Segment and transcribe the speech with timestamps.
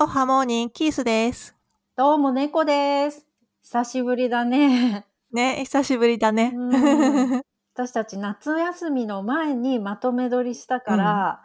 [0.00, 1.56] おはモーニン、キースです。
[1.96, 3.26] どうも、猫です。
[3.64, 5.04] 久しぶりだね。
[5.32, 6.52] ね、久しぶりだね。
[6.54, 7.42] うん
[7.74, 11.40] 私たち夏休みの前にまとめ撮りしたから、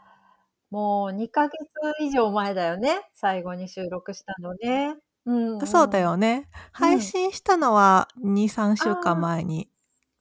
[0.70, 1.58] もう2ヶ月
[2.02, 3.10] 以上前だよね。
[3.16, 4.98] 最後に収録したのね。
[5.26, 5.98] うん、うんそうだ。
[5.98, 6.48] よね。
[6.72, 9.68] 配信したのは2、3週間前に。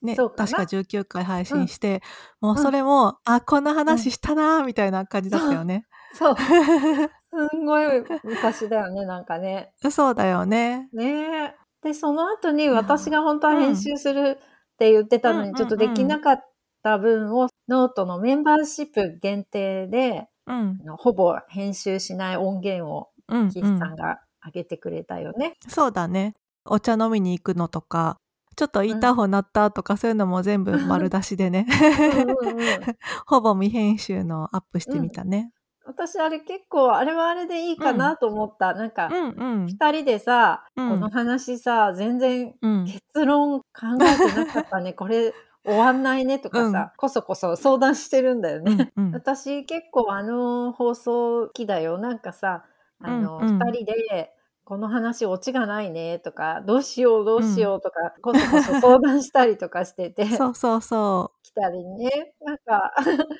[0.01, 2.01] ね、確か19回配信して、
[2.41, 5.85] もうそれも、あ、こんな話したなーみたいな感じだったよね。
[6.15, 6.35] そう。
[7.33, 7.87] すんごい
[8.23, 9.73] 昔だよね、なんかね。
[9.91, 10.89] そうだよね。
[10.93, 11.55] ねえ。
[11.83, 16.45] で、その後に私が本当は編集するって言ってたのに、うんちょっとできなかっ
[16.83, 20.79] た分を、ノートのメンバーシップ限定で、うん。
[20.83, 25.55] あのほぼ編集しない音源をうん、岸うんさんが上げてくれたよね。
[25.69, 26.35] そうだね。
[26.65, 28.17] お茶飲みに行くのとか、
[28.57, 31.67] ちょっとインターホン鳴ったとか、そういうのも全部丸出しでね。
[31.69, 32.63] うんうんうん
[33.27, 35.53] ほぼ未編集のアップしてみたね。
[35.85, 38.75] 私あれ結構、あれはあれでいいかなと思った。
[38.75, 39.67] なんかう、んうん。
[39.67, 42.85] 二人でさ、うんこの話さ、全然うん。
[42.85, 43.67] 結論考
[44.01, 44.93] えてなかったね。
[44.95, 45.35] これ
[45.65, 48.93] 終わんないねとかさ、こそこそ相談してるんだよね。
[48.97, 51.99] うんうん私結構あの放送好きだよ。
[51.99, 52.65] なんかさ、
[53.01, 54.33] あの、二、うんうん人で、
[54.65, 62.35] この話オチがないねとか、どうしようどうしようとか、こそこそ相談したりとかしてて、 そうそうそ来たりね。
[62.41, 62.93] なんか、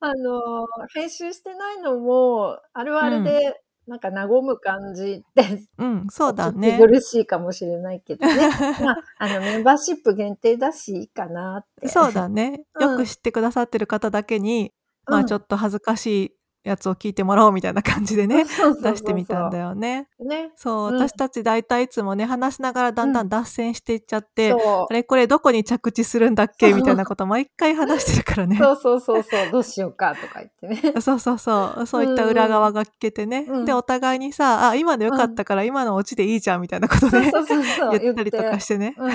[0.00, 5.84] あの、編集してないのも、あれはあれで、なんか和む感じって、う。
[5.84, 6.78] うん、そうだね。
[6.78, 8.34] 苦しいかもしれないけどね。
[8.82, 11.88] まあ、あの、メンバーシップ限定だし、いいかなって。
[11.88, 12.64] そうだね。
[12.74, 14.72] うんよく知ってくださってる方だけに、
[15.06, 18.44] まうんあちょっと恥ずかしいやつを聞いてもらおうみたいな感じでね、
[18.82, 20.08] 出してみたんだよね。
[20.18, 20.52] ね。
[20.56, 26.72] そう、うん私たち大体いつもね、話しながらだんだん脱線していっちゃって、そうあれこれどこに着地するんだっけ？
[26.72, 28.56] みたいなこと毎回話してるからね。
[28.56, 30.94] そうそうそうそう、どうしようかとか言ってね。
[31.02, 31.86] そうそうそう。
[31.86, 33.46] そういった裏側が聞けてね。
[33.48, 37.98] うんで、お互いにさ、あ、今の良かったから今のオチでいいじゃんみたいなことね、そうそうそう。
[38.00, 38.94] 言ったりとかしてね。
[38.96, 39.12] うん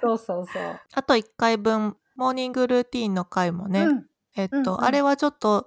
[0.00, 0.80] そうそうそう。
[0.94, 4.06] あと1回分、モーニングルーティンの回もね、うん、
[4.36, 5.66] えっと、あれはちょっと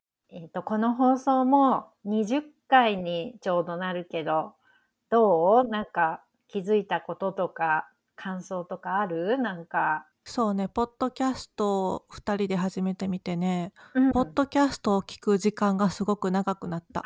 [0.33, 4.53] えっ、と、この放送も20回にちょうどなるけど、
[5.09, 5.67] どう？
[5.67, 9.37] なんか気づいたこととか、感想とかある？
[9.37, 10.07] なんか。
[10.23, 17.01] そうね、ポッドキャストを2人で始めてみてね、うんポッドキャストを聞く時間がすごく長くなった。
[17.01, 17.03] あ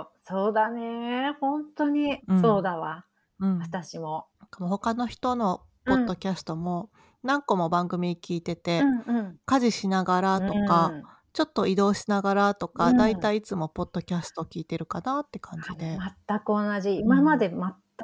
[0.00, 1.36] あ、そうだね。
[1.40, 3.06] 本当に、うんそうだわ。
[3.40, 3.58] うん。
[3.60, 4.26] 私も。
[4.50, 6.90] 他の人のポッドキャストも
[7.22, 9.38] 何個も番組聞いてて、うんうん。
[9.46, 11.02] 家事しながらとか、うん
[11.38, 15.96] ちょっと移動しながらとか、うんだいたいいつもポッドキャスト聞いてるかなって感じで。
[16.26, 16.98] 全く同じ。
[16.98, 17.60] 今まで全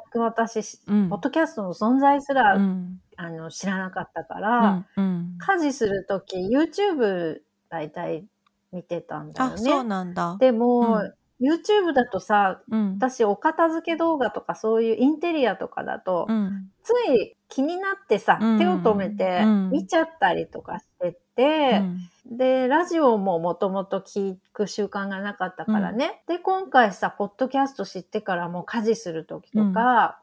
[0.09, 3.01] く私、うんポッドキャストの存在すら、うん。
[3.17, 4.85] あの知らなかったかうら、ん。
[4.95, 5.35] うん。
[5.37, 8.25] 家事するとき YouTube 大体
[8.71, 9.57] 見てたんだよあ、ね。
[9.57, 10.37] そうなんだ。
[10.39, 12.93] でも、うん YouTube だとさ、うん。
[12.93, 16.69] 私お片付け動画とかそういうインテリアとかだと、うん。
[16.83, 26.23] つい気になってさ、うん手を止めてうん見ちゃったりとかしてうて、んで、ラジオももともと聞く習慣がなかったからね。
[26.27, 30.19] で、今回さ、ポッドキャスト知ってからもう家事するときとか、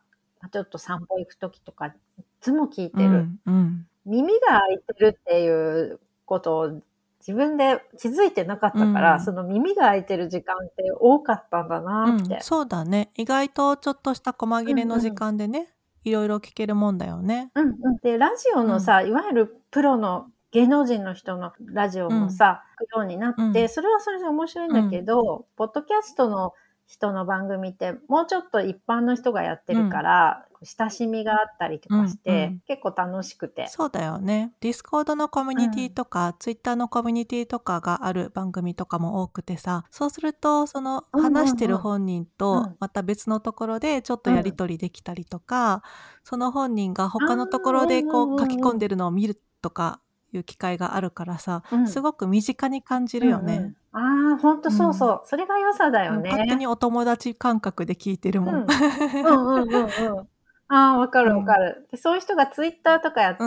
[0.52, 1.92] ちょっと散歩行くときとか、い
[2.40, 3.08] つも聞いてる。
[3.08, 3.40] うん。
[3.46, 3.86] うん。
[4.04, 6.82] 耳が開いてるっていうことを
[7.20, 12.40] 自分で気づいてなかったから、うんその耳が開いてる時間って多かったんだなって。
[12.40, 13.12] そうだね。
[13.16, 15.68] 意外とちょっとした細切れの時間でね、
[16.04, 17.50] いろいろ聞けるもんだよね。
[17.54, 17.96] うんうん。
[18.02, 23.68] で、ラジオのさ、いわゆるプロの芸能人の人のラジオもさ、聞くようになって、うん。
[23.68, 26.52] それはそれで面白いんだけど、ポッドキャストの
[26.92, 32.60] 人の番組ってもうちょっと一般の人がやってるから、親しみがあったりとかして、うんうん。
[32.66, 33.66] 結構楽しくて。
[33.68, 34.52] そうだよね。
[34.60, 41.34] ディスコードのコミュニティとか、ツイッターのコミュニティとかがある番組とかも多くてさ、そうすると、そのうんうんうん。
[41.34, 42.76] 話してる本人うとん。
[42.78, 45.82] また別のところでちょっとやりとりできたりとか、
[46.24, 50.02] その本人が他のところでこう書き込んでるのを見るとか
[50.32, 53.56] いう機会があるからさ、うんすごく身近に感じるよね。
[53.56, 55.22] うんうんああ、ほんとそうそう。
[55.26, 56.16] それが良さだよね。
[56.16, 58.54] うん勝手にお友達感覚で聞いてるもん。
[58.54, 60.28] うんうんうんうんうん。
[60.68, 61.98] ああ、わかるわかる、で。
[61.98, 63.44] そういう人がツイッターとかやって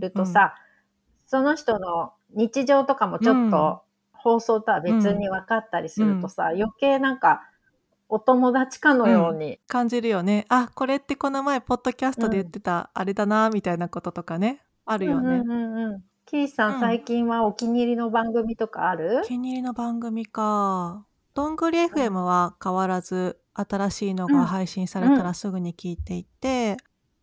[0.00, 0.54] るとさ、
[1.26, 3.82] その人の日常とかもちょっと
[4.12, 7.42] 放送とは別に分かったりするとさ、余計なんか
[8.08, 9.58] お友達かのように。
[9.66, 10.46] 感じるよね。
[10.48, 15.38] あ、これってこの前ポッドキャストで言ってたあれだなみたいなこととかね、あるよね。
[15.38, 16.04] うんうんうんうん。
[16.28, 16.80] キーさん、うん。
[16.80, 19.22] 最近はお気に入りの番組とかある？
[19.24, 21.06] お気に入りの番組か。
[21.32, 26.76] どんぐり FM は変わらず新しいのが配信されたらすぐに聞いていて、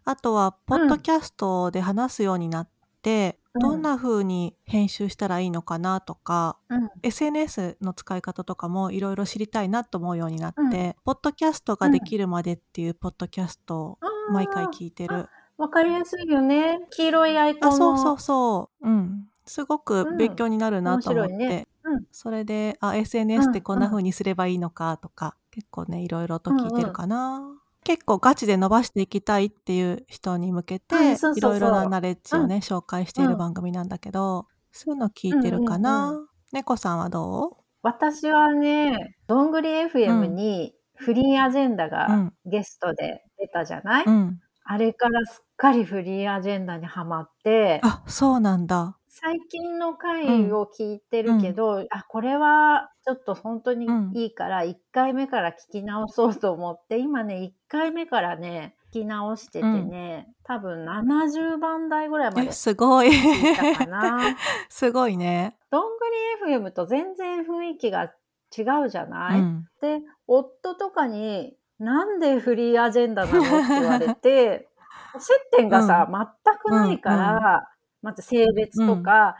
[0.06, 2.70] あとはポッドキャストで話すようになっ
[3.04, 3.62] て、うん。
[3.62, 6.90] どんな風に編集したらいいのかなとか、うん。
[7.04, 10.94] SNS の使い方とかもいろいろ知りたいなと思うようになって、うん。
[11.06, 14.00] ポッドキャストができるまでっていうポッドキャストを
[14.32, 15.28] 毎回聞いてる。
[15.58, 16.80] わかりやすいよね。
[16.92, 17.78] 黄色いアイコンあ、の。
[17.78, 18.90] そうそうそう。
[18.90, 19.30] うん。
[19.46, 21.34] すごく勉強になるなと思って。
[21.34, 27.42] 面白いねうんそれで、あ、SNS ってこんな風にすればいいのかとか、結構ね、いろいろと聞いてるかな。
[27.84, 36.10] 結構ガチで伸ばしていきたいっていう人に向けて、いろいろなナレッジをね、紹介している番組なんだけど、そういうの聞いてるかな？
[36.12, 42.36] うんうん猫さんはど私はね、どんぐり FM にフリーアジェンダうがん。
[42.46, 44.42] ゲストで出たじゃない、うん。
[44.76, 48.98] あれからすっかりフリーアジェンダにはまって、あ、そうなんだ。
[49.08, 63.12] 最近の回を聞いてるけど、あ、これはちょっと本当にいいから、1回目から聞き直そうと思って、今ね、1回目からね、聞き直しててね、多分70番台ぐらいまえ、ですごい。
[64.68, 65.56] すごいね。
[65.72, 68.12] どんぐり FM と全然雰囲気が
[68.58, 69.64] 違うじゃうない、ん。
[69.80, 73.42] で、夫とかに、なんでフリーアジェンダなの？
[73.42, 74.70] って言われて、
[75.20, 77.70] 接点がさ、全くないから、
[78.02, 79.36] まず性別とか、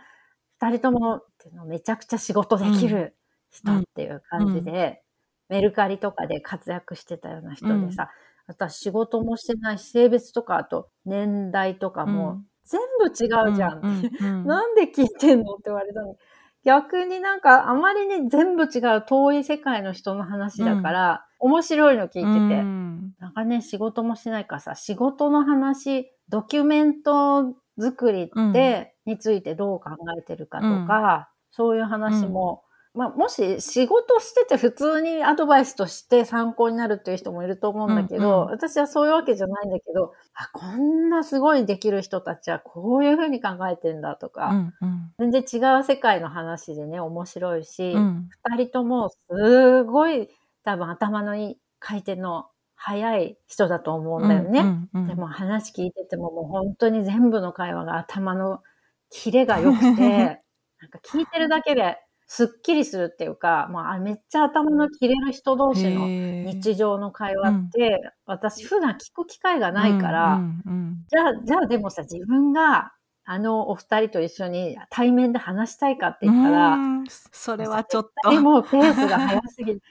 [0.60, 1.22] 二、人とも
[1.66, 3.16] めちゃくちゃ仕事できる
[3.52, 5.04] 人っていう感じで、
[5.48, 8.10] メルカリとかで活躍してたような人でさ、
[8.48, 12.46] 私仕事もしてないし、性別とか、あと年代とかうもん。
[12.66, 13.82] 全部違うじゃん。
[14.46, 16.16] なんで聞いてんのって言われたの？
[16.64, 22.22] 逆になんかあまりに全部違う遠い世界の人の話だから、面白いの聞いてて。
[22.24, 22.24] う
[22.64, 23.14] ん。
[23.20, 32.64] なんかね、仕事もしないからさ、仕事の話、ドキュメント作りって、についてどう考えてるかとか、そういう話も、
[32.96, 38.52] まあ、もし仕事してて普通にアドバイスとして参考になるっていう人もいると思うんだけど、うんうん。
[38.52, 45.32] 私はそういうわけじゃないんだけど、あ、こんなすごいできる人たちはこういうふうに考えてんだとか、うんうん。
[45.32, 48.30] 全然違う世界の話でね、面白いし、うん。
[48.50, 50.30] 二人ともすごい
[50.66, 54.60] 多分頭のいい回転の早い人だと思うんだよね。
[54.60, 58.62] うんうんでも話聞いててももう本当に全部の会話が頭の
[59.10, 59.86] キレが良くて、
[60.82, 61.98] なんか聞いてるだけで
[62.28, 71.06] すっきりするっていうか、まあめっちゃ頭の切れる人同士の日常の会話って、私普段聞く機会がないから、うんうん。
[71.08, 72.92] じゃあ、じゃあでもさ、自分が
[73.28, 78.30] あのお二人と一緒に対面で話したいかってうん言ったら、うんそれはちょっと。
[78.32, 79.82] でもペースが早すぎる。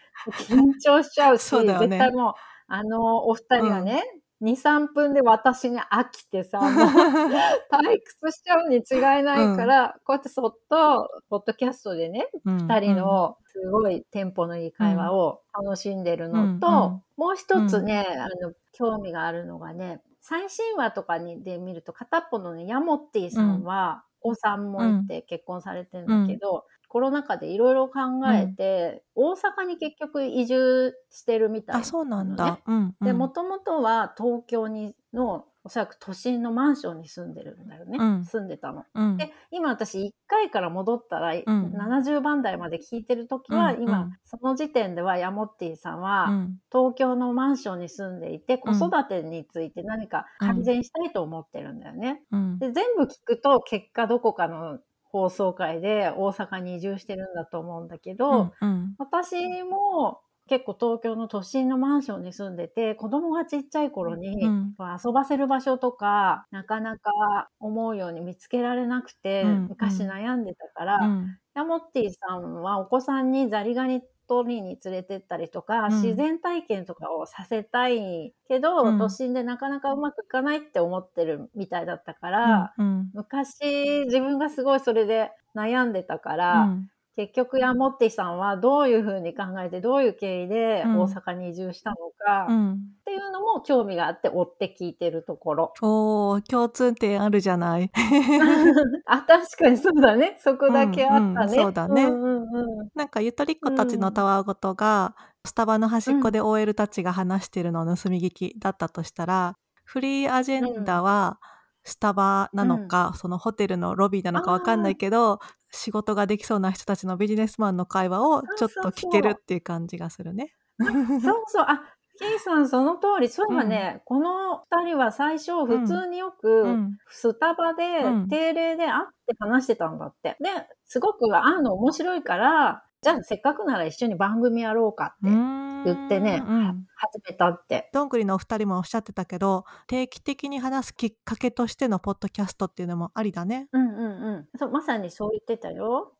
[0.49, 1.77] 緊張しちゃうし、そうね。
[1.79, 2.35] 絶対もう、
[2.67, 4.03] あの、お二人がね、
[4.43, 17.03] 2、3分で私に飽きてさ、 もう退屈しちゃうに違いないから、こうやってそっと、ポッドキャストでね、二二人のすごいテンポのいい会話を楽しんでるのと、うんうん。
[17.17, 28.01] もう一つね、あの、興味があるのがね、最新話とかにで見ると、片っぽのね、ヤモッティさんは、お子さんもいて結婚されてるんだけど、コロナ禍でいろいろ考
[28.33, 31.83] えて、大阪に結局移住してるみたいなのね。
[31.83, 32.63] あそうなんだ。
[32.67, 37.97] うんうんで、もともとは東京にの、おそらく都心のマンションに住んでるんだよね。
[37.99, 38.25] うん。
[38.27, 38.85] 住んでたの。
[38.95, 39.17] うん。
[39.17, 41.39] で、今私1回から戻ったら、ん。
[41.41, 44.13] 70番台まで聞いてるときは、うん今、うん。
[44.27, 46.59] その時点ではヤモッティさんは、うん。
[46.71, 48.77] 東京のマンションに住んでいて、子うん。
[48.77, 52.23] 育てについて何か改善したいと思ってるんだよね。
[52.31, 52.59] うん。
[52.59, 58.53] で、全部聞くと、結果どこかの放送会で大阪に移住してるんだと思うんだけど、
[58.99, 64.77] 私も結構東京の都心のマンションに住んでて、子供がちっちゃい頃にうん。
[64.79, 69.69] 遊ばせる場所とか、なかなか思うように見つけられなくて、うん。
[69.69, 71.39] 昔悩んでたから、うん。
[71.55, 76.13] ヤモッティさんはお子さんにザリガニ取りに連れてったりとか、うん。
[76.13, 78.95] 自然体験とかをさせたいけど、うん。
[78.99, 83.15] 都心でなかなかうまくいかないって思ってるみたいだったから、うん。
[83.15, 95.73] 昔自分がすごいそれで悩んでたから、うん結局ヤモッティさんはどういうふうに考えてどういう経緯でうん大阪に移住したのかっうんていうのも興味があって追って聞いてるところ。
[95.83, 97.91] おー共通点あるじゃない。
[99.07, 100.37] あ、確かにそうだね。
[100.41, 101.31] そこだけあったね。
[101.31, 102.43] うんうんそうだねうんうん
[102.81, 111.39] うんなんかゆとりっ子たちのたわごとが、スタバの端っこで OL たちが話してるのを盗み聞きだったとしたら、フリーアジェンダは
[111.85, 115.39] スタバなのか、そのホテルのロビーなのかわかんないけど、
[115.75, 120.55] 仕事ができそうな人たちのビジネスマンの会話をちょっと聞けるっていう感じがするね。
[120.79, 126.97] そうそう、あ、ケイさんその通り、そういえばね、この二人は最初普通にようくん。
[127.09, 130.37] スタバでうん定例で会って話してたんだって。
[130.41, 130.51] で、
[130.85, 136.87] すごく会うの面白いから、じゃあせっかくなら一緒に番組やろうかって言言ってね、うん。
[136.97, 137.91] 始めたって。
[137.93, 143.69] どんぐりのお二人もおっしゃってたけど、定期的に話すきっかけとしてのポッドキャストっていうのもありだね。
[143.73, 144.49] うんうんうん。
[144.59, 146.15] そう、まさにそう言ってたよ。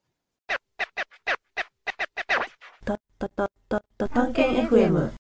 [2.85, 5.13] たたたたた探検 FM。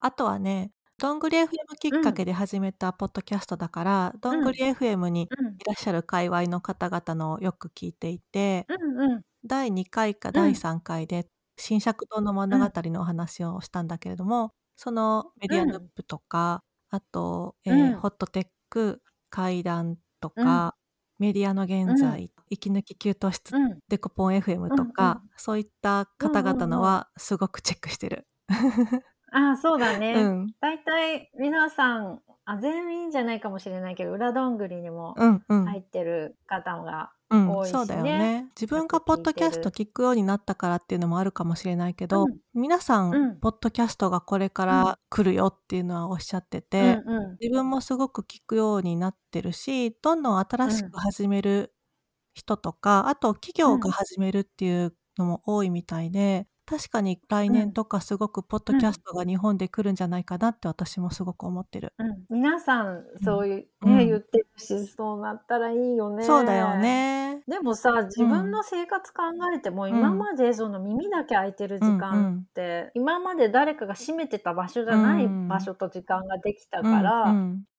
[0.00, 1.48] あとはね、どんぐり FM
[1.80, 5.54] きっかけで始めたポッドキャストだから、どんぐり FM にうん。
[5.54, 9.22] いらっしゃる界隈の方々のをよく聞いていて、うんうん。
[9.46, 11.26] 第2回か第3回で
[11.56, 20.76] 新尺堂の物語のお話をしたんだけれども、そのメディアヌップとか、あと、えホットテック怪談とか、
[21.18, 23.78] メディアの現在、息抜き給湯室、うん。
[23.88, 28.26] デコポン FM とか、そういった方々のはすごくチェックしてる。
[29.32, 30.14] ああ、そうだね。
[30.14, 30.54] うん。
[30.60, 35.64] 大体皆さん、あ、全員じゃないかもしれないけど、裏どんぐりにもうんうん。
[35.66, 37.78] 入ってる方が、うん多いしね。
[37.78, 38.48] そうだよね。
[38.60, 42.38] 自分がポッドキャスト聞くようになったからっていうのもあるかもしれないけど、うん。
[42.54, 43.38] 皆さん、うん。
[43.38, 47.36] ポッドキャストがこれから来るよっていうのはおっしゃってて、うんうん。
[47.40, 51.72] 自分もすごく聞くようになってるし、どんどん新しく始める
[52.34, 61.92] 人とか、あと企業が始めるっていうのも多いみたいで、確かに来年とかすごくポッドキャストが日本で来るんじゃないかなって私もすごく思ってる。
[61.98, 63.98] うん、皆さんそういう、うん。
[63.98, 66.22] ね言ってるしそうなったらいいよね。
[66.22, 67.42] そうだよね。
[67.48, 69.22] でもさ自分の生活考
[69.52, 77.34] えても、ん今までその耳だけ開いてる時間って、今まで誰かが閉めてた場所じゃないうん場所と時間ができたから、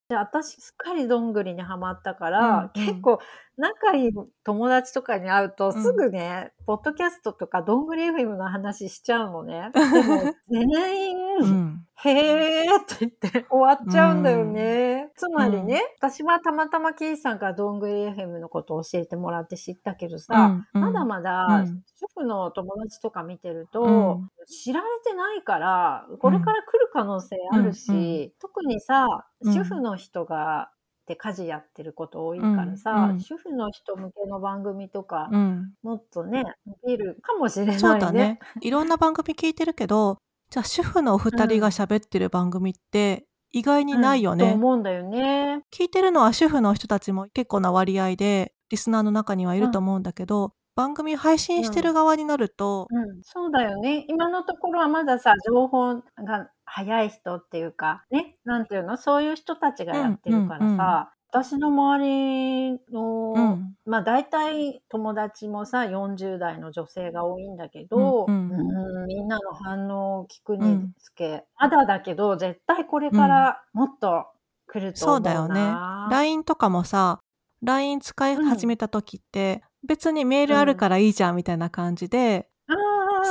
[0.10, 2.88] で私すっかりどんぐりにはまったから、うんうん。
[2.88, 3.20] 結構
[3.62, 4.12] 仲いい
[4.44, 5.84] 友達とかに会うとうん。
[5.84, 9.70] すぐね、ポッドキャストとかどんぐり FM の話しちゃうのね。
[9.74, 11.86] でも全員、うん。
[12.04, 15.12] へーって言って終わっちゃうんだよね。
[15.16, 20.94] つまりね、私はたまたまケイさんからどんぐり FM のことを教えてもらって知ったけどさ、うんうん。
[20.94, 21.68] まだまだうん。
[21.68, 24.30] 主婦の友達とか見てると、うん。
[24.48, 28.32] 知られてないから、これから来る可能性あるし、うんうん。
[28.40, 29.06] 特にさ、
[29.42, 29.54] うん。
[29.54, 30.72] 主婦の人が、
[31.08, 36.44] で家事やってること多いからさ、うんうん主婦の人向けの番組とか、うんもっとね、
[36.86, 37.80] 見るかもしれないね。
[37.80, 38.40] そうだね。
[38.62, 40.18] いろんな番組聞いてるけど、
[40.50, 44.54] じゃあ主婦のお二人が喋ってる番組って意外にないようんとね。
[44.54, 45.64] 思うんだよね。
[45.72, 54.04] 聞いてるのは主婦の人たちも結構な割合でリスナーの中にはいると思うんだけど、番組配信してる側になると、うん、そうだよね。
[54.08, 58.98] 今のところはまださ、情報が早い人っていうか、ね、なんていうの？
[58.98, 61.08] そういう人たちがやってるからさ、うんうんうん。
[61.34, 63.76] 私の周りの、うん。
[63.86, 69.08] まあ大体友達もさ、40代の女性が多いんだけど、うんうん。
[69.08, 74.26] みんなの反応を聞くにつけ、まだだけど、絶対これからもっと
[74.68, 75.32] 来ると思うな。
[75.32, 76.12] そうだよね。
[76.12, 77.20] LINE とかもさ
[77.62, 82.48] LINE 使い始めた時って、別にメールあるからいいじゃんみたいな感じで、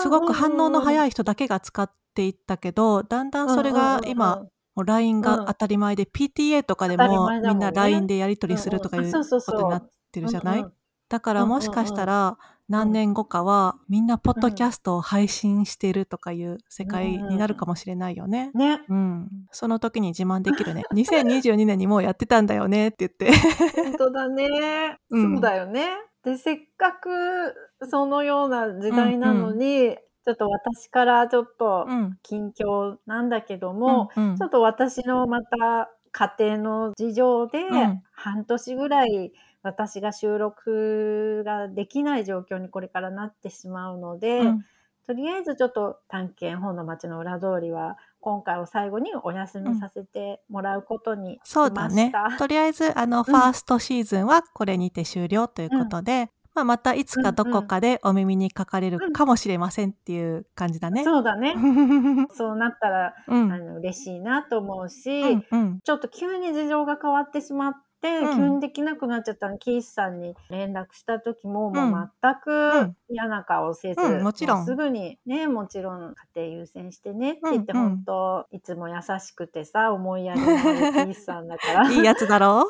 [0.03, 4.37] すごく反応の早いい人だけが使っていったけどだんだんそれが今、
[4.75, 5.23] もう LINE うん。
[5.23, 10.65] が当たり前で、PTA とかでもみんな LINE でやり取りするとかいうことになってるじゃない、
[11.09, 12.39] だからもしかしたら
[12.69, 18.53] 何年後かはみんなポッドキャストを配信してるとかいう世界になるかもしれないよね。
[18.55, 20.85] ね、うん、その時に自慢できるね。
[20.95, 23.33] 2022年にもうやってたんだよねって言って。
[23.75, 24.99] 本当だね。
[25.11, 25.35] うん。
[25.35, 25.89] そうだよね。
[26.25, 27.55] で、せっかく
[27.91, 32.19] そのような時代なのに、ちょっと私からちょっとうん。
[32.23, 34.37] 近況なんだけども、うんうん。
[34.37, 38.03] ちょっと私のまた家庭の事情でうん。
[38.13, 44.65] 半年ぐらい私が収録ができない状況にこれからなってしまうので、うん。
[45.07, 52.39] とりあえずちょっと探検本の町の裏通りは今回を最後にお休みさせてもらうことにしそうまだねした。。
[52.39, 61.05] とりあえず、あの、ファーストシーズンはこれにて終了ということで、まあ、またいつかどこかでお耳にかかれるかもしれませんっていう感じだね。
[61.05, 61.55] そうだね。
[61.57, 62.29] うん。
[62.33, 65.81] そうなったら、うんあの嬉しいなと思うし、うん。
[65.85, 71.91] ちょっと急に事情が変わってしまって、うん急にできなくなっちゃったの、キースさんに連絡した時も、うん。
[71.91, 72.97] もう全うくん。
[73.11, 74.63] 嫌な顔せず、うんもちろん。
[74.63, 82.67] うすぐにね、もちろん家庭優先してねって言って、本当いつも優しくてさ、思いやりのあるキースさんだから、 いいやつだろう？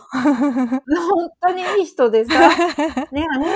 [1.11, 2.33] 本当にいい人でさ、
[3.13, 3.47] ね、あれ、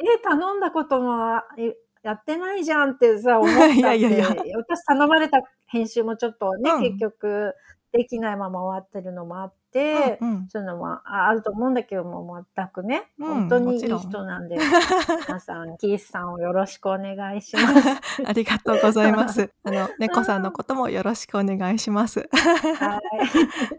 [0.00, 3.74] え、頼んだこともえやってないじゃんってさ、思ったって。
[3.76, 4.28] いやいやいや。
[4.58, 6.80] 私頼まれた編集もちょっとね、うん。
[6.82, 7.54] 結局、
[7.92, 14.56] できないまま終わってるのもあって、うんうんそういうのもああると思うんだけども、全くね、うん本当にいい人なんで、
[15.28, 18.00] 皆さん、キースさんをよろしくお願いします。
[18.26, 19.50] ありがとうございます。
[19.64, 22.28] あの、猫さんのこともよろしくお願いします。
[22.30, 23.00] はい。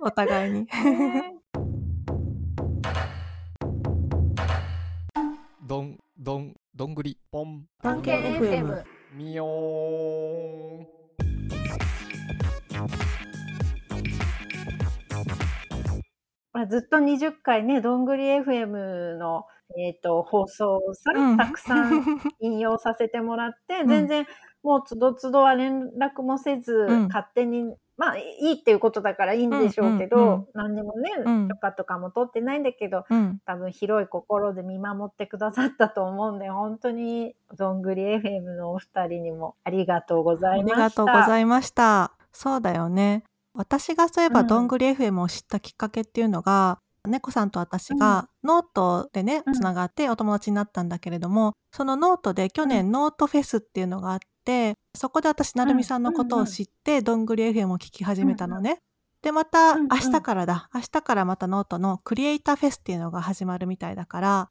[0.01, 0.67] お互いに。
[5.67, 8.84] どんどんどんぐりぽん探検 FM。
[9.15, 10.12] みよー
[16.63, 19.46] あ、ずっと20回ね、どんぐり FM の、
[19.77, 24.25] えっ、と、放送をさ、うんたくさん引用させてもらって、ん全然
[24.62, 33.39] もうつどつどは連絡もせず、ん勝手に、まあいいっていうことだからいいんでしょうけど、うんうんうん何にもね、うん許可とかも取ってないんだけど、うん。
[33.46, 40.82] 多分広い心で見守ってくださったと思うんで、本当にどんぐり FM のお二人にもありがとうござありいました。
[40.82, 42.12] がとうございました。
[42.32, 43.24] そうだよね。
[43.53, 44.48] 私がそういえば、うん。
[44.48, 49.53] どんぐり FM を知ったきっかけっていうのが、猫さんと私がノートでね、うん。
[49.53, 58.79] つながってお友達になったんだけれども、そのノートで去年ノートフェスっていうのがあって、そこで私、なるみさんのことを知って、どんぐり FM を聞き始めたのね。
[59.22, 59.88] で、またうんうん。
[59.89, 60.69] 明日からだ。
[60.74, 64.50] 明日からまたノートのクリエイターフェスっていうのが始まるみたいだから、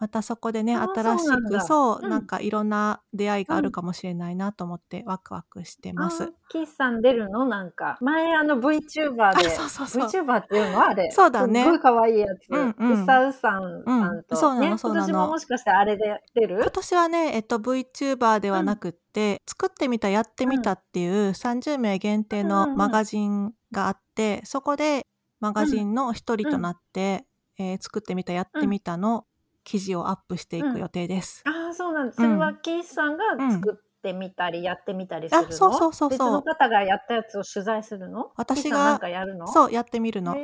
[0.00, 1.60] またそこでね、あー新しく、そうなんだ。
[1.60, 6.22] そう、うんなんかいろんな出会いがあるかもしれないなと思ってワクワクしてます。
[6.24, 7.44] あーキースさん出るの？
[7.44, 7.98] なんか。
[8.00, 9.46] 前あの VTuber で。
[9.46, 10.08] あそうそうそう。
[10.08, 11.10] VTuber っていうのあれ。
[11.10, 12.48] そうだねすっごい可愛いやつ。
[12.50, 14.22] うんうさうさんさん。
[14.24, 14.30] と。
[14.32, 16.04] うんそうなのね、そうなの今年ももしかしてあれで
[16.34, 16.60] 出る？
[16.62, 25.02] 今年はね、えっと、VTuber ではなくって、作ってみた、やってみたっていう30名限定うんうんうんのマガジンがあって、そこで
[25.40, 27.26] マガジンの一人となって、
[27.58, 29.26] えー作ってみた、やってみたの
[29.70, 31.42] 記事をアップしていく予定です。
[31.46, 32.16] ああ、そうなんです。
[32.16, 36.10] それはキースさんが作ってみたり、やってみたりするの、あそうそうそうそう。
[36.10, 38.32] 別の方がやったやつを取材するの？
[38.36, 39.46] 私がなんかやるの？
[39.46, 40.34] そう、やってみるの。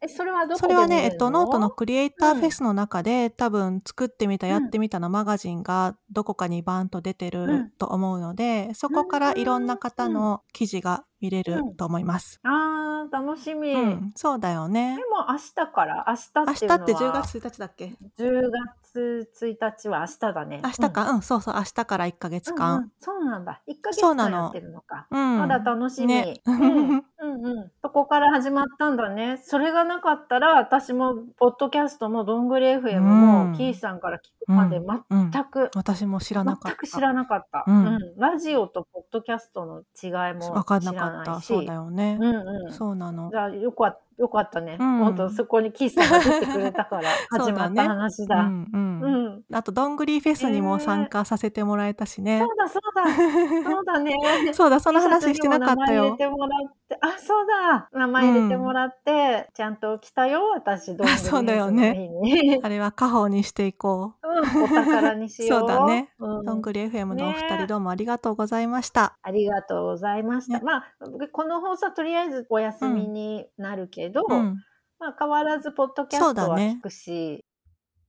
[0.00, 4.52] え、それはどこそれはね、えっと、ノートのクリエイターフェスの中で、多分作ってみた、うん。
[4.52, 7.58] やってみたのマガジンがどこかにバーンと出てうん。
[7.64, 12.40] ると思うので、そこからいろんな方の記事が見れると思います。
[12.44, 13.72] ああ、楽しみ。
[13.72, 15.02] うん、そうだよねで。
[15.04, 18.50] も明日から、明日明っていうのは日って10月1日だっけ？10
[18.92, 20.60] 月1日は明日だね。
[20.62, 22.92] 明日か、うん、そうそう、明日から1ヶ月うんうん間うん。
[23.00, 23.62] そうなんだ。
[23.68, 25.06] 1ヶ月間やってるのか。
[25.10, 25.38] うん。
[25.38, 26.06] まだ楽しみ。
[26.06, 27.70] ねうん、うんうん。
[27.82, 29.38] そこから始まったんだね。
[29.42, 36.68] それがなかったら、私も、ポッドキャストも、どんぐり FM うんも、キースさんから聞くまでうん全く、私も知らなかった。
[36.70, 37.64] 全く知らなかった。
[37.66, 37.98] ううんん。
[38.16, 41.07] ラジオとポッドキャストの違いも知なからった。
[41.10, 41.46] ないし。
[41.46, 42.16] そうだよね。
[42.20, 42.72] うんうん。
[42.72, 43.36] そうなのじ。
[43.36, 44.07] ゃあ、よかった。
[44.18, 44.76] よかったね。
[44.78, 48.36] うん本当そこにキースさんが出てくれたから そうだね始まった話だ。
[48.40, 49.44] うんうんうん。
[49.52, 52.46] あと、どんぐりフェスにも参加させてもらえたしねそ。
[52.46, 53.70] うだそうだ。
[53.70, 54.16] そうだね。
[54.52, 56.16] そうだ、その話してなかったよ名前入れ。
[56.16, 57.88] てもらって、あ、そうだ。
[57.92, 62.60] 名前入れてもらって、ちゃんと来たよ、私、どんぐりそうだよねフェスの日に。
[62.64, 65.60] あれは家宝にしていこうん、お宝にしよう。
[65.60, 66.44] そうだねうんう。
[66.44, 69.16] どんぐり FM のお二ね人どうもありがとうございました。
[69.22, 70.58] ありがとうございました。
[70.58, 70.84] ねまあ、
[71.32, 74.56] この放送はとりあえずお休みになるけど、うん。
[74.98, 77.44] まあ、変わらず、ポッドキャストは聞くし、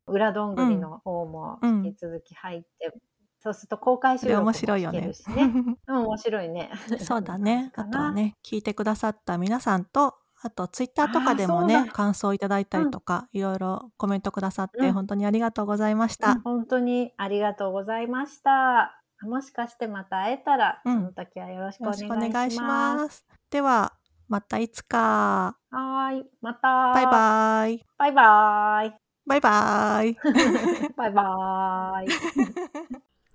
[0.07, 2.93] 裏どんぐりの方も引き続き入って、
[3.41, 5.13] そうすると公開収録も白いよね聞ける。
[5.13, 5.43] しね。
[5.87, 6.71] うん、面白いね。
[6.99, 7.71] そうだね。
[7.77, 16.39] あとはね、聞いてくださった皆さんと、あとツイッターとかでもね感想いただいたりとか、いろいろコメントくださって、うん本当にありがとうございましうんた。
[16.41, 19.01] 本当にありがとうございました。
[19.21, 22.59] もしかしてまた会えたら、うんその時はよろしくお願いし。
[22.59, 23.25] ます。
[23.49, 23.93] では、
[24.29, 25.57] またいつか。
[25.71, 26.25] はーい。
[26.39, 26.93] また。
[26.93, 27.85] バイバイ。
[27.97, 28.95] バイバイ。
[29.25, 30.17] バイバイ。
[30.95, 32.07] バイバイ。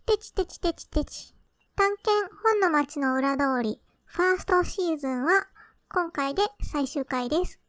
[0.07, 1.35] テチテチテチテチ。
[1.75, 5.49] 探検本の街の裏通り、ファーストシーズンは
[5.89, 7.61] 今回で最終回です。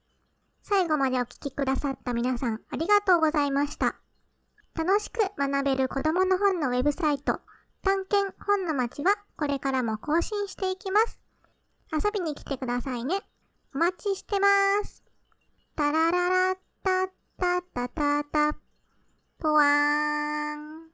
[0.62, 3.96] 最後までお聞きくださった皆さんありがとうございました。
[4.76, 7.40] 楽しく学べる子供の本のウェブサイト、
[7.82, 11.25] 探検本の街はこれからも更新していきます。
[11.92, 13.22] 遊びに来てくださいね。
[13.74, 14.48] お待ちしてま
[14.84, 15.04] す。
[15.76, 18.58] タラララッタッタッタタタ、
[19.40, 20.76] ぽわーん。